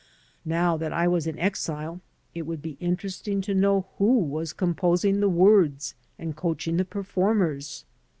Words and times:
Now 0.47 0.77
that 0.77 0.91
I 0.91 1.07
was 1.07 1.27
in 1.27 1.37
exile, 1.37 2.01
it 2.33 2.47
would 2.47 2.63
be 2.63 2.75
interesting 2.79 3.39
to 3.41 3.53
know 3.53 3.85
who 3.99 4.17
was 4.17 4.51
composing 4.51 5.19
the 5.19 5.29
words 5.29 5.93
and 6.17 6.35
coaching 6.35 6.77
the 6.77 6.85
performers. 6.85 7.85